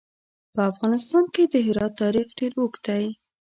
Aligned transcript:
په 0.55 0.61
افغانستان 0.71 1.23
کې 1.33 1.43
د 1.53 1.55
هرات 1.67 1.93
تاریخ 2.03 2.27
ډېر 2.39 2.51
اوږد 2.59 2.81
دی. 2.87 3.05